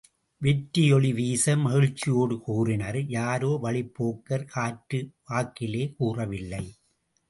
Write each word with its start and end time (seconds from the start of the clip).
வெற்றியொளி 0.41 1.11
வீச, 1.13 1.55
மகிழ்ச்சியோடு 1.57 2.37
கூறினர், 2.39 2.99
யாரோ 3.09 3.59
வழிப்போக்கர், 3.63 4.49
காற்று 4.53 5.01
வாக்கிலே 5.29 5.83
கூறவில்லை. 5.97 6.65